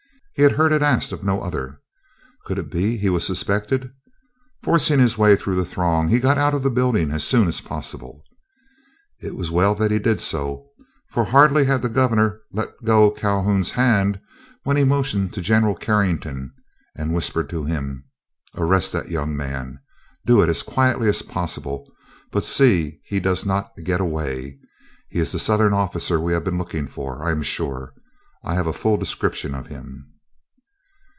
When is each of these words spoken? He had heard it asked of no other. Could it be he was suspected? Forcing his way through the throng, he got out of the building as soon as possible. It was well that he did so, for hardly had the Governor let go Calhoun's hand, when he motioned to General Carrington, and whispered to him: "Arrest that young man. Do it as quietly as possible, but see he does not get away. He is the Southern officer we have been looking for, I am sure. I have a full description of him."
He 0.33 0.43
had 0.43 0.53
heard 0.53 0.71
it 0.71 0.81
asked 0.81 1.11
of 1.11 1.23
no 1.23 1.43
other. 1.43 1.81
Could 2.45 2.57
it 2.57 2.71
be 2.71 2.97
he 2.97 3.11
was 3.11 3.23
suspected? 3.27 3.91
Forcing 4.63 4.97
his 4.99 5.15
way 5.15 5.35
through 5.35 5.55
the 5.55 5.65
throng, 5.65 6.07
he 6.07 6.17
got 6.19 6.37
out 6.39 6.55
of 6.55 6.63
the 6.63 6.71
building 6.71 7.11
as 7.11 7.23
soon 7.23 7.47
as 7.47 7.61
possible. 7.61 8.23
It 9.19 9.35
was 9.35 9.51
well 9.51 9.75
that 9.75 9.91
he 9.91 9.99
did 9.99 10.19
so, 10.19 10.67
for 11.11 11.25
hardly 11.25 11.65
had 11.65 11.83
the 11.83 11.89
Governor 11.89 12.41
let 12.51 12.69
go 12.83 13.11
Calhoun's 13.11 13.71
hand, 13.71 14.19
when 14.63 14.77
he 14.77 14.83
motioned 14.83 15.31
to 15.33 15.41
General 15.41 15.75
Carrington, 15.75 16.51
and 16.95 17.13
whispered 17.13 17.47
to 17.51 17.65
him: 17.65 18.05
"Arrest 18.55 18.93
that 18.93 19.09
young 19.11 19.37
man. 19.37 19.79
Do 20.25 20.41
it 20.41 20.49
as 20.49 20.63
quietly 20.63 21.07
as 21.07 21.21
possible, 21.21 21.87
but 22.31 22.43
see 22.43 22.99
he 23.03 23.19
does 23.19 23.45
not 23.45 23.73
get 23.83 24.01
away. 24.01 24.57
He 25.07 25.19
is 25.19 25.33
the 25.33 25.39
Southern 25.39 25.73
officer 25.73 26.19
we 26.19 26.33
have 26.33 26.45
been 26.45 26.57
looking 26.57 26.87
for, 26.87 27.23
I 27.23 27.29
am 27.29 27.43
sure. 27.43 27.93
I 28.43 28.55
have 28.55 28.65
a 28.65 28.73
full 28.73 28.97
description 28.97 29.53
of 29.53 29.67
him." 29.67 30.07